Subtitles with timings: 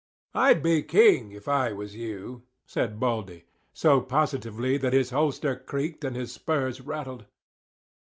[0.33, 6.03] "I'd be king if I was you," said Baldy, so positively that his holster creaked
[6.03, 7.25] and his spurs rattled.